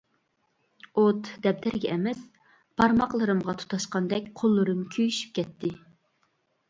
[1.01, 2.23] ئوت دەپتەرگە ئەمەس،
[2.81, 5.73] بارماقلىرىمغا تۇتاشقاندەك قوللىرىم كۆيۈشۈپ كەتتى.